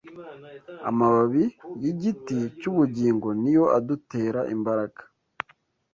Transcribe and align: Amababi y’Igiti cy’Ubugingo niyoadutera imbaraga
Amababi 0.89 1.43
y’Igiti 1.81 2.37
cy’Ubugingo 2.59 3.27
niyoadutera 3.41 4.41
imbaraga 4.55 5.01